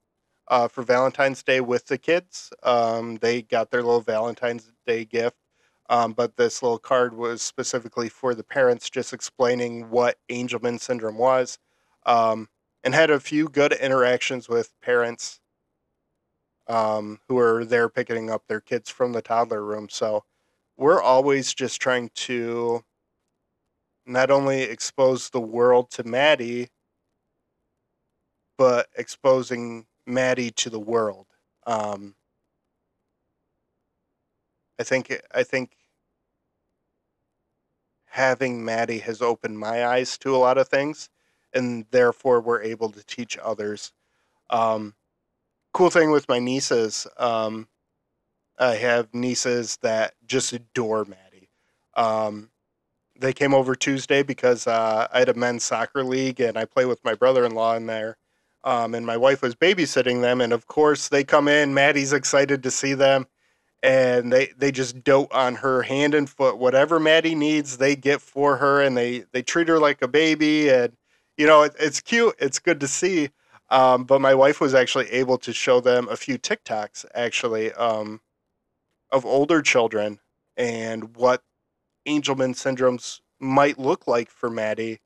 uh, 0.48 0.68
for 0.68 0.82
Valentine's 0.82 1.44
Day 1.44 1.62
with 1.62 1.86
the 1.86 2.00
kids. 2.00 2.52
Um, 2.64 3.18
they 3.18 3.44
got 3.44 3.70
their 3.70 3.84
little 3.84 4.02
Valentine's 4.02 4.72
Day 4.88 5.06
gift, 5.06 5.38
um, 5.88 6.14
but 6.14 6.38
this 6.38 6.64
little 6.64 6.80
card 6.80 7.16
was 7.16 7.44
specifically 7.44 8.10
for 8.10 8.34
the 8.34 8.44
parents, 8.44 8.90
just 8.90 9.14
explaining 9.14 9.92
what 9.92 10.18
Angelman 10.28 10.80
syndrome 10.80 11.20
was, 11.20 11.60
um, 12.08 12.50
and 12.84 12.96
had 12.96 13.12
a 13.12 13.20
few 13.20 13.48
good 13.48 13.74
interactions 13.74 14.50
with 14.50 14.74
parents 14.82 15.40
um, 16.68 17.20
who 17.28 17.38
are 17.38 17.66
there 17.66 17.90
picking 17.90 18.30
up 18.30 18.44
their 18.48 18.62
kids 18.62 18.90
from 18.90 19.14
the 19.14 19.22
toddler 19.22 19.64
room. 19.64 19.88
So 19.90 20.24
we're 20.78 21.02
always 21.02 21.54
just 21.54 21.82
trying 21.82 22.10
to 22.16 22.84
not 24.06 24.32
only 24.32 24.62
expose 24.64 25.30
the 25.30 25.42
world 25.42 25.92
to 25.92 26.04
Maddie, 26.04 26.70
but 28.58 28.88
exposing 28.98 29.86
Maddie 30.06 30.52
to 30.52 30.70
the 30.70 30.80
world. 30.80 31.28
Um, 31.66 32.16
I 34.80 34.84
think 34.84 35.22
I 35.34 35.44
think 35.44 35.76
having 38.06 38.64
Maddie 38.66 39.00
has 39.00 39.22
opened 39.22 39.60
my 39.60 39.86
eyes 39.86 40.18
to 40.20 40.36
a 40.36 40.38
lot 40.38 40.58
of 40.58 40.68
things, 40.68 41.10
and 41.54 41.86
therefore 41.92 42.42
we're 42.42 42.62
able 42.62 42.90
to 42.92 43.04
teach 43.06 43.38
others. 43.38 43.94
Um, 44.50 44.96
cool 45.78 45.92
thing 45.92 46.10
with 46.10 46.28
my 46.28 46.40
nieces, 46.40 47.06
um, 47.18 47.68
I 48.58 48.78
have 48.78 49.14
nieces 49.14 49.78
that 49.84 50.16
just 50.26 50.52
adore 50.52 51.06
Maddie. 51.06 51.52
Um, 51.96 52.50
they 53.20 53.32
came 53.32 53.54
over 53.54 53.76
Tuesday 53.76 54.24
because 54.24 54.66
uh, 54.66 55.08
I 55.14 55.20
had 55.20 55.30
a 55.30 55.36
men's 55.36 55.64
soccer 55.64 56.04
league 56.04 56.40
and 56.40 56.58
I 56.58 56.66
play 56.66 56.86
with 56.86 57.06
my 57.06 57.14
brother 57.14 57.46
in 57.46 57.54
law 57.54 57.76
in 57.76 57.86
there. 57.86 58.18
Um, 58.64 58.96
and 58.96 59.06
my 59.06 59.18
wife 59.18 59.44
was 59.44 59.54
babysitting 59.54 60.24
them. 60.24 60.42
And 60.42 60.52
of 60.52 60.66
course, 60.66 61.10
they 61.10 61.24
come 61.24 61.48
in. 61.48 61.76
Maddie's 61.76 62.12
excited 62.12 62.64
to 62.64 62.72
see 62.72 62.96
them. 62.96 63.28
And 63.84 64.34
they, 64.34 64.48
they 64.58 64.72
just 64.72 65.04
dote 65.04 65.32
on 65.32 65.54
her 65.54 65.84
hand 65.84 66.16
and 66.16 66.28
foot. 66.28 66.58
Whatever 66.58 67.00
Maddie 67.00 67.36
needs, 67.36 67.78
they 67.78 67.96
get 67.96 68.20
for 68.20 68.58
her. 68.58 68.82
And 68.82 68.98
they, 68.98 69.26
they 69.32 69.44
treat 69.44 69.68
her 69.68 69.78
like 69.78 70.02
a 70.02 70.08
baby. 70.08 70.72
And, 70.72 70.94
you 71.38 71.46
know, 71.46 71.62
it, 71.62 71.76
it's 71.80 72.02
cute. 72.02 72.34
It's 72.40 72.58
good 72.58 72.80
to 72.80 72.88
see. 72.88 73.30
Um, 73.70 74.06
but 74.06 74.22
my 74.22 74.34
wife 74.34 74.62
was 74.62 74.74
actually 74.74 75.10
able 75.12 75.38
to 75.40 75.52
show 75.52 75.82
them 75.82 76.08
a 76.10 76.16
few 76.16 76.38
TikToks, 76.38 77.06
actually, 77.14 77.74
um, 77.74 78.22
of 79.12 79.26
older 79.26 79.62
children 79.62 80.20
and 80.56 81.16
what 81.16 81.44
Angelman 82.08 82.56
syndromes 82.56 83.22
might 83.40 83.78
look 83.78 84.08
like 84.08 84.30
for 84.30 84.50
Maddie 84.50 85.00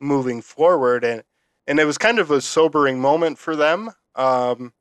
moving 0.00 0.42
forward, 0.42 1.04
and 1.04 1.22
and 1.66 1.78
it 1.78 1.84
was 1.84 1.98
kind 1.98 2.18
of 2.18 2.30
a 2.30 2.40
sobering 2.40 3.00
moment 3.00 3.38
for 3.38 3.56
them. 3.56 3.90
Um, 4.14 4.72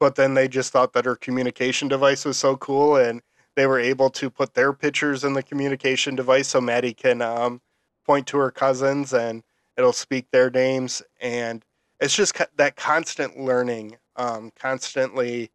but 0.00 0.16
then 0.16 0.34
they 0.34 0.48
just 0.48 0.72
thought 0.72 0.92
that 0.92 1.04
her 1.04 1.16
communication 1.16 1.88
device 1.88 2.24
was 2.24 2.36
so 2.36 2.56
cool, 2.56 2.96
and 2.96 3.22
they 3.56 3.66
were 3.66 3.80
able 3.80 4.10
to 4.10 4.30
put 4.30 4.54
their 4.54 4.72
pictures 4.72 5.24
in 5.24 5.32
the 5.32 5.42
communication 5.42 6.14
device 6.14 6.48
so 6.48 6.60
Maddie 6.60 6.94
can 6.94 7.22
um, 7.22 7.62
point 8.04 8.26
to 8.28 8.38
her 8.38 8.50
cousins 8.50 9.12
and 9.12 9.42
it'll 9.76 9.92
speak 9.92 10.30
their 10.30 10.50
names, 10.50 11.02
and 11.20 11.64
it's 12.00 12.14
just 12.14 12.34
that 12.56 12.76
constant 12.76 13.38
learning, 13.38 13.98
um, 14.16 14.52
constantly 14.58 15.50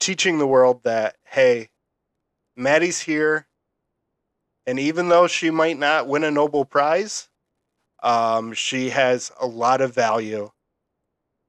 teaching 0.00 0.38
the 0.38 0.46
world 0.46 0.82
that 0.84 1.16
hey, 1.24 1.70
Maddie's 2.56 3.00
here, 3.00 3.46
and 4.66 4.78
even 4.78 5.08
though 5.08 5.26
she 5.26 5.50
might 5.50 5.78
not 5.78 6.06
win 6.06 6.24
a 6.24 6.30
Nobel 6.30 6.64
Prize, 6.64 7.28
um, 8.02 8.52
she 8.52 8.90
has 8.90 9.32
a 9.40 9.46
lot 9.46 9.80
of 9.80 9.94
value. 9.94 10.50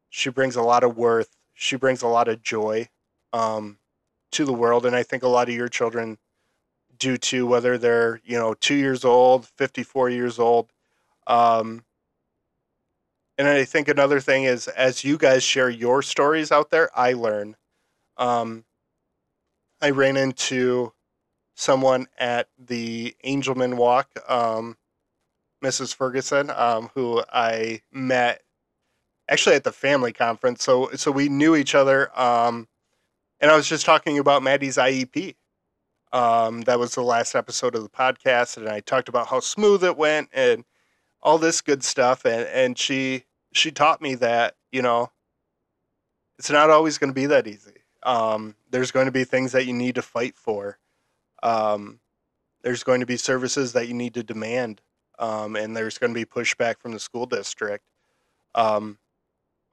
She 0.09 0.29
brings 0.29 0.55
a 0.55 0.61
lot 0.61 0.83
of 0.83 0.97
worth. 0.97 1.35
She 1.53 1.75
brings 1.75 2.01
a 2.01 2.07
lot 2.07 2.27
of 2.27 2.41
joy 2.41 2.89
um, 3.33 3.77
to 4.31 4.45
the 4.45 4.53
world, 4.53 4.85
and 4.85 4.95
I 4.95 5.03
think 5.03 5.23
a 5.23 5.27
lot 5.27 5.49
of 5.49 5.55
your 5.55 5.67
children 5.67 6.17
do 6.97 7.17
too, 7.17 7.45
whether 7.47 7.77
they're 7.77 8.21
you 8.23 8.37
know 8.37 8.53
two 8.53 8.75
years 8.75 9.05
old, 9.05 9.45
fifty-four 9.45 10.09
years 10.09 10.39
old. 10.39 10.71
Um, 11.29 11.85
and 13.37 13.47
I 13.47 13.63
think 13.63 13.87
another 13.87 14.19
thing 14.19 14.43
is 14.43 14.67
as 14.67 15.05
you 15.05 15.17
guys 15.17 15.43
share 15.43 15.69
your 15.69 16.01
stories 16.01 16.51
out 16.51 16.71
there, 16.71 16.89
I 16.93 17.13
learn. 17.13 17.55
Um, 18.17 18.65
I 19.81 19.91
ran 19.91 20.17
into 20.17 20.91
someone 21.55 22.07
at 22.17 22.49
the 22.57 23.15
Angelman 23.23 23.75
Walk, 23.75 24.09
um, 24.27 24.75
Mrs. 25.63 25.95
Ferguson, 25.95 26.49
um, 26.49 26.89
who 26.95 27.23
I 27.31 27.81
met 27.93 28.41
actually 29.29 29.55
at 29.55 29.63
the 29.63 29.71
family 29.71 30.11
conference. 30.11 30.63
So 30.63 30.89
so 30.95 31.11
we 31.11 31.29
knew 31.29 31.55
each 31.55 31.75
other, 31.75 32.17
um, 32.19 32.67
and 33.39 33.51
I 33.51 33.55
was 33.55 33.69
just 33.69 33.85
talking 33.85 34.19
about 34.19 34.43
Maddie's 34.43 34.77
IEP. 34.77 35.35
Um, 36.11 36.61
that 36.61 36.79
was 36.79 36.95
the 36.95 37.03
last 37.03 37.35
episode 37.35 37.75
of 37.75 37.83
the 37.83 37.89
podcast, 37.89 38.57
and 38.57 38.67
I 38.67 38.81
talked 38.81 39.07
about 39.07 39.27
how 39.27 39.39
smooth 39.39 39.83
it 39.83 39.95
went 39.95 40.29
and 40.33 40.65
all 41.21 41.37
this 41.37 41.61
good 41.61 41.83
stuff. 41.83 42.25
And 42.25 42.47
and 42.47 42.77
she 42.77 43.25
she 43.53 43.71
taught 43.71 44.01
me 44.01 44.15
that 44.15 44.55
you 44.71 44.81
know 44.81 45.11
it's 46.37 46.49
not 46.49 46.69
always 46.69 46.97
going 46.97 47.09
to 47.09 47.15
be 47.15 47.25
that 47.27 47.47
easy. 47.47 47.83
Um, 48.03 48.55
there's 48.69 48.91
going 48.91 49.07
to 49.07 49.11
be 49.11 49.25
things 49.25 49.51
that 49.51 49.65
you 49.65 49.73
need 49.73 49.95
to 49.95 50.01
fight 50.01 50.37
for 50.37 50.79
um, 51.43 51.99
there's 52.63 52.83
going 52.83 52.99
to 52.99 53.05
be 53.05 53.17
services 53.17 53.73
that 53.73 53.87
you 53.87 53.93
need 53.93 54.13
to 54.15 54.23
demand, 54.23 54.81
um, 55.17 55.55
and 55.55 55.75
there's 55.75 55.97
going 55.97 56.13
to 56.13 56.19
be 56.19 56.25
pushback 56.25 56.79
from 56.79 56.91
the 56.91 56.99
school 56.99 57.25
district. 57.25 57.85
Um, 58.55 58.97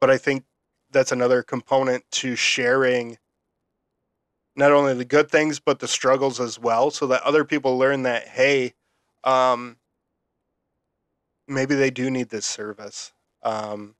but 0.01 0.11
I 0.11 0.19
think 0.19 0.45
that's 0.91 1.13
another 1.13 1.43
component 1.43 2.05
to 2.13 2.37
sharing 2.37 3.19
not 4.55 4.73
only 4.73 4.95
the 4.95 5.05
good 5.05 5.31
things 5.31 5.59
but 5.61 5.81
the 5.81 5.89
struggles 5.89 6.41
as 6.41 6.59
well, 6.59 6.91
so 6.91 7.07
that 7.09 7.23
other 7.23 7.45
people 7.45 7.77
learn 7.77 8.03
that 8.05 8.29
hey, 8.29 8.75
um, 9.25 9.77
maybe 11.49 11.75
they 11.75 11.91
do 11.91 12.11
need 12.11 12.29
this 12.29 12.47
service. 12.47 13.13
Um, 13.43 13.95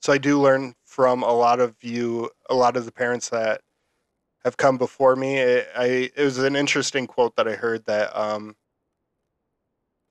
so 0.00 0.12
I 0.12 0.18
do 0.18 0.40
learn 0.40 0.74
from 0.84 1.22
a 1.22 1.32
lot 1.32 1.60
of 1.60 1.74
you, 1.82 2.30
a 2.48 2.54
lot 2.54 2.76
of 2.76 2.84
the 2.84 2.92
parents 2.92 3.28
that 3.30 3.60
have 4.44 4.56
come 4.56 4.78
before 4.78 5.16
me. 5.16 5.38
It, 5.38 5.68
I 5.76 6.10
it 6.14 6.22
was 6.22 6.38
an 6.38 6.54
interesting 6.54 7.06
quote 7.06 7.34
that 7.36 7.48
I 7.48 7.54
heard 7.54 7.84
that 7.86 8.16
um, 8.16 8.54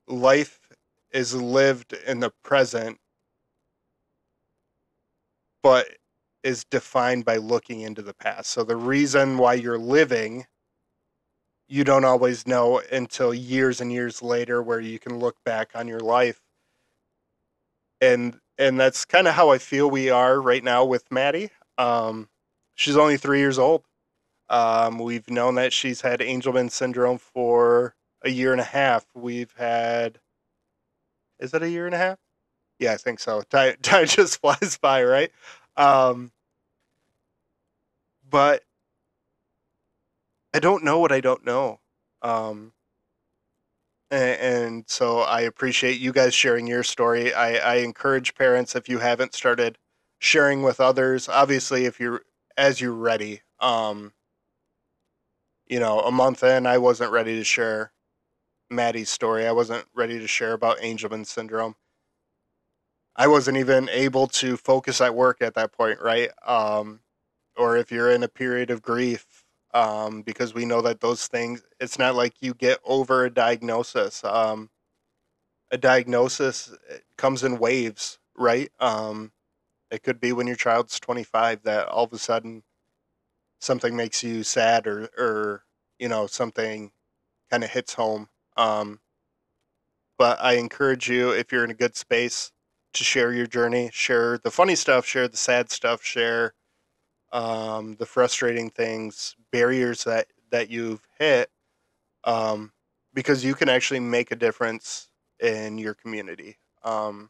life 0.07 0.59
is 1.11 1.33
lived 1.33 1.93
in 2.05 2.19
the 2.19 2.31
present, 2.43 2.97
but 5.63 5.87
is 6.43 6.65
defined 6.65 7.25
by 7.25 7.37
looking 7.37 7.81
into 7.81 8.01
the 8.01 8.13
past. 8.13 8.51
So 8.51 8.63
the 8.63 8.75
reason 8.75 9.37
why 9.37 9.53
you're 9.53 9.79
living, 9.79 10.45
you 11.67 11.83
don't 11.83 12.05
always 12.05 12.47
know 12.47 12.81
until 12.91 13.33
years 13.33 13.81
and 13.81 13.91
years 13.91 14.21
later, 14.21 14.61
where 14.61 14.79
you 14.79 14.99
can 14.99 15.19
look 15.19 15.43
back 15.43 15.71
on 15.75 15.87
your 15.87 15.99
life. 15.99 16.41
And 18.01 18.39
and 18.57 18.79
that's 18.79 19.05
kind 19.05 19.27
of 19.27 19.33
how 19.33 19.49
I 19.49 19.57
feel 19.57 19.89
we 19.89 20.09
are 20.09 20.39
right 20.39 20.63
now 20.63 20.85
with 20.85 21.11
Maddie. 21.11 21.49
Um, 21.77 22.29
she's 22.75 22.95
only 22.95 23.17
three 23.17 23.39
years 23.39 23.59
old 23.59 23.83
um, 24.49 24.99
we've 24.99 25.29
known 25.29 25.55
that 25.55 25.73
she's 25.73 26.01
had 26.01 26.19
Angelman 26.19 26.69
syndrome 26.69 27.17
for 27.17 27.95
a 28.23 28.29
year 28.29 28.51
and 28.51 28.61
a 28.61 28.65
half. 28.65 29.05
We've 29.15 29.53
had, 29.57 30.19
is 31.39 31.51
that 31.51 31.63
a 31.63 31.69
year 31.69 31.85
and 31.85 31.95
a 31.95 31.97
half? 31.97 32.19
Yeah, 32.79 32.93
I 32.93 32.97
think 32.97 33.19
so. 33.19 33.41
Time, 33.49 33.75
time 33.81 34.05
just 34.05 34.41
flies 34.41 34.77
by, 34.77 35.03
right? 35.03 35.31
Um, 35.77 36.31
but 38.29 38.63
I 40.55 40.59
don't 40.59 40.85
know 40.85 40.99
what 40.99 41.11
I 41.11 41.19
don't 41.19 41.45
know. 41.45 41.81
Um, 42.21 42.71
and, 44.09 44.39
and 44.39 44.83
so 44.87 45.19
I 45.19 45.41
appreciate 45.41 45.99
you 45.99 46.13
guys 46.13 46.33
sharing 46.33 46.65
your 46.65 46.81
story. 46.81 47.33
I, 47.33 47.55
I 47.55 47.75
encourage 47.79 48.35
parents 48.35 48.73
if 48.73 48.87
you 48.87 48.99
haven't 48.99 49.33
started 49.33 49.77
sharing 50.19 50.63
with 50.63 50.79
others. 50.79 51.27
Obviously, 51.27 51.83
if 51.83 51.99
you're 51.99 52.21
as 52.55 52.79
you're 52.79 52.93
ready. 52.93 53.41
Um, 53.59 54.13
you 55.67 55.77
know, 55.77 55.99
a 55.99 56.11
month 56.11 56.41
in, 56.41 56.65
I 56.65 56.77
wasn't 56.77 57.11
ready 57.11 57.35
to 57.35 57.43
share 57.43 57.91
Maddie's 58.69 59.09
story. 59.09 59.45
I 59.45 59.51
wasn't 59.51 59.85
ready 59.93 60.19
to 60.19 60.27
share 60.27 60.53
about 60.53 60.77
Angelman 60.77 61.25
syndrome. 61.25 61.75
I 63.13 63.27
wasn't 63.27 63.57
even 63.57 63.89
able 63.89 64.27
to 64.27 64.55
focus 64.55 65.01
at 65.01 65.15
work 65.15 65.41
at 65.41 65.55
that 65.55 65.73
point, 65.73 65.99
right? 66.01 66.29
Um, 66.47 67.01
or 67.57 67.75
if 67.75 67.91
you're 67.91 68.09
in 68.09 68.23
a 68.23 68.29
period 68.29 68.69
of 68.69 68.81
grief, 68.81 69.44
um, 69.75 70.21
because 70.21 70.53
we 70.53 70.63
know 70.65 70.81
that 70.81 71.01
those 71.01 71.27
things, 71.27 71.61
it's 71.81 71.99
not 71.99 72.15
like 72.15 72.35
you 72.41 72.53
get 72.53 72.79
over 72.85 73.25
a 73.25 73.29
diagnosis. 73.29 74.23
Um, 74.23 74.69
a 75.69 75.77
diagnosis 75.77 76.73
comes 77.17 77.43
in 77.43 77.59
waves, 77.59 78.17
right? 78.37 78.71
Um, 78.79 79.33
it 79.91 80.01
could 80.01 80.21
be 80.21 80.31
when 80.31 80.47
your 80.47 80.55
child's 80.55 80.97
25 80.97 81.63
that 81.63 81.89
all 81.89 82.05
of 82.05 82.13
a 82.13 82.17
sudden 82.17 82.63
something 83.59 83.97
makes 83.97 84.23
you 84.23 84.43
sad 84.43 84.87
or, 84.87 85.09
or 85.17 85.63
you 85.99 86.07
know, 86.07 86.25
something 86.25 86.91
kind 87.51 87.65
of 87.65 87.69
hits 87.69 87.95
home. 87.95 88.29
Um, 88.55 89.01
but 90.17 90.41
I 90.41 90.53
encourage 90.53 91.09
you, 91.09 91.31
if 91.31 91.51
you're 91.51 91.65
in 91.65 91.71
a 91.71 91.75
good 91.75 91.97
space, 91.97 92.53
to 92.93 93.03
share 93.03 93.33
your 93.33 93.47
journey, 93.47 93.89
share 93.91 94.37
the 94.37 94.51
funny 94.51 94.75
stuff, 94.75 95.05
share 95.05 95.27
the 95.27 95.35
sad 95.35 95.69
stuff, 95.69 96.01
share 96.01 96.53
um, 97.35 97.97
the 97.97 98.05
frustrating 98.05 98.69
things, 98.69 99.35
barriers 99.51 100.05
that 100.05 100.27
that 100.51 100.69
you've 100.69 101.05
hit, 101.19 101.49
um, 102.23 102.71
because 103.13 103.43
you 103.43 103.53
can 103.53 103.67
actually 103.67 103.99
make 103.99 104.31
a 104.31 104.37
difference 104.37 105.09
in 105.41 105.77
your 105.77 105.93
community. 105.93 106.57
Um, 106.81 107.29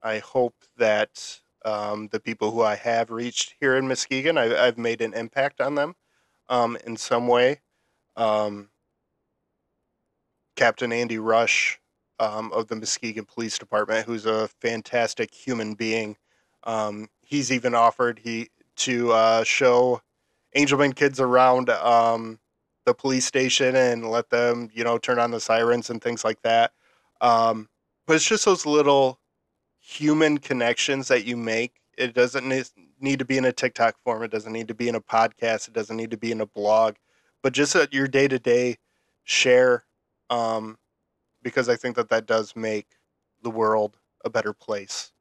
I 0.00 0.20
hope 0.20 0.54
that 0.76 1.40
um, 1.64 2.08
the 2.12 2.20
people 2.20 2.52
who 2.52 2.62
I 2.62 2.76
have 2.76 3.10
reached 3.10 3.56
here 3.58 3.76
in 3.76 3.88
Muskegon, 3.88 4.38
I, 4.38 4.56
I've 4.56 4.78
made 4.78 5.00
an 5.00 5.12
impact 5.12 5.60
on 5.60 5.74
them 5.74 5.96
um, 6.48 6.78
in 6.86 6.96
some 6.96 7.26
way. 7.26 7.62
Um, 8.14 8.68
Captain 10.54 10.92
Andy 10.92 11.18
Rush 11.18 11.80
of 12.20 12.68
the 12.68 12.76
Muskegon 12.76 13.24
Police 13.24 13.58
Department, 13.58 14.06
who's 14.06 14.26
a 14.26 14.46
fantastic 14.46 15.34
human 15.34 15.74
being. 15.74 16.16
Um, 16.64 17.08
he's 17.22 17.50
even 17.50 17.74
offered 17.74 18.20
he 18.20 18.50
to 18.76 19.12
uh, 19.12 19.44
show 19.44 20.00
Angelman 20.56 20.94
kids 20.94 21.20
around 21.20 21.70
um, 21.70 22.38
the 22.84 22.94
police 22.94 23.26
station 23.26 23.76
and 23.76 24.10
let 24.10 24.30
them, 24.30 24.70
you 24.72 24.84
know, 24.84 24.98
turn 24.98 25.18
on 25.18 25.30
the 25.30 25.40
sirens 25.40 25.90
and 25.90 26.02
things 26.02 26.24
like 26.24 26.42
that. 26.42 26.72
Um, 27.20 27.68
but 28.06 28.16
it's 28.16 28.26
just 28.28 28.44
those 28.44 28.66
little 28.66 29.20
human 29.80 30.38
connections 30.38 31.08
that 31.08 31.24
you 31.24 31.36
make. 31.36 31.80
It 31.96 32.14
doesn't 32.14 32.46
need 33.00 33.18
to 33.18 33.24
be 33.24 33.36
in 33.38 33.44
a 33.44 33.52
TikTok 33.52 33.96
form. 34.02 34.22
It 34.22 34.30
doesn't 34.30 34.52
need 34.52 34.68
to 34.68 34.74
be 34.74 34.88
in 34.88 34.94
a 34.94 35.00
podcast. 35.00 35.68
It 35.68 35.74
doesn't 35.74 35.96
need 35.96 36.10
to 36.10 36.16
be 36.16 36.32
in 36.32 36.40
a 36.40 36.46
blog, 36.46 36.94
but 37.42 37.52
just 37.52 37.76
at 37.76 37.92
your 37.92 38.08
day 38.08 38.28
to 38.28 38.38
day 38.38 38.78
share. 39.24 39.84
Um, 40.30 40.78
because 41.42 41.68
I 41.68 41.76
think 41.76 41.96
that 41.96 42.08
that 42.08 42.26
does 42.26 42.54
make 42.56 42.86
the 43.42 43.50
world 43.50 43.98
a 44.24 44.30
better 44.30 44.52
place. 44.52 45.11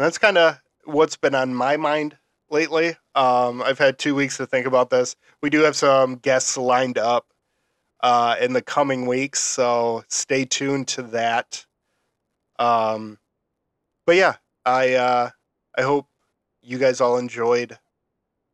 And 0.00 0.06
that's 0.06 0.16
kind 0.16 0.38
of 0.38 0.58
what's 0.84 1.18
been 1.18 1.34
on 1.34 1.54
my 1.54 1.76
mind 1.76 2.16
lately. 2.48 2.96
Um, 3.14 3.60
I've 3.60 3.78
had 3.78 3.98
two 3.98 4.14
weeks 4.14 4.38
to 4.38 4.46
think 4.46 4.66
about 4.66 4.88
this. 4.88 5.14
We 5.42 5.50
do 5.50 5.60
have 5.60 5.76
some 5.76 6.16
guests 6.16 6.56
lined 6.56 6.96
up 6.96 7.26
uh, 8.02 8.36
in 8.40 8.54
the 8.54 8.62
coming 8.62 9.04
weeks, 9.04 9.40
so 9.40 10.02
stay 10.08 10.46
tuned 10.46 10.88
to 10.88 11.02
that. 11.02 11.66
Um, 12.58 13.18
but 14.06 14.16
yeah, 14.16 14.36
I 14.64 14.94
uh, 14.94 15.30
I 15.76 15.82
hope 15.82 16.06
you 16.62 16.78
guys 16.78 17.02
all 17.02 17.18
enjoyed 17.18 17.78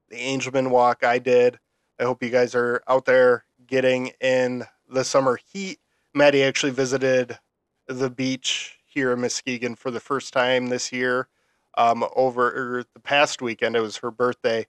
the 0.09 0.17
Angelman 0.17 0.71
Walk. 0.71 1.05
I 1.05 1.21
did. 1.21 1.61
I 2.01 2.03
hope 2.03 2.25
you 2.25 2.31
guys 2.31 2.57
are 2.57 2.83
out 2.89 3.05
there 3.05 3.45
getting 3.69 4.11
in 4.21 4.65
the 4.89 5.05
summer 5.05 5.39
heat 5.53 5.79
Maddie 6.13 6.43
actually 6.43 6.73
visited 6.73 7.39
the 7.87 8.11
beach 8.11 8.81
here 8.85 9.13
in 9.13 9.21
Muskegon 9.21 9.77
for 9.77 9.93
the 9.93 10.01
first 10.01 10.33
time 10.33 10.71
this 10.71 10.91
year. 10.91 11.29
Um, 11.77 12.05
over 12.17 12.85
the 12.95 13.01
past 13.01 13.43
weekend, 13.43 13.77
it 13.77 13.81
was 13.81 13.99
her 13.99 14.11
birthday, 14.11 14.67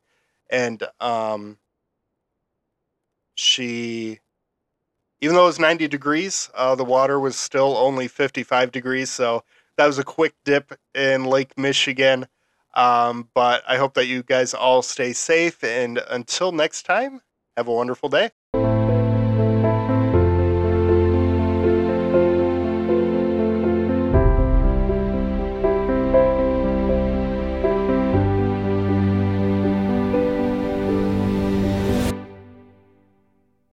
and 0.50 0.84
um, 1.00 1.58
she, 3.36 4.20
even 5.22 5.36
though 5.36 5.44
it 5.44 5.48
was 5.48 5.60
90 5.60 5.88
degrees, 5.88 6.50
uh, 6.56 6.76
the 6.76 6.84
water 6.84 7.20
was 7.20 7.36
still 7.38 7.78
only 7.78 8.08
55 8.08 8.72
degrees. 8.72 9.10
So 9.10 9.44
that 9.78 9.86
was 9.86 10.00
a 10.00 10.04
quick 10.04 10.34
dip 10.44 10.74
in 10.94 11.26
Lake 11.26 11.58
Michigan. 11.58 12.28
Um, 12.76 13.30
but 13.34 13.64
I 13.68 13.78
hope 13.78 13.94
that 13.96 14.06
you 14.08 14.24
guys 14.24 14.54
all 14.54 14.82
stay 14.82 15.14
safe. 15.14 15.64
And 15.64 16.00
until 16.10 16.52
next 16.52 16.84
time, 16.84 17.22
have 17.56 17.68
a 17.68 17.74
wonderful 17.74 18.10
day. 18.10 18.32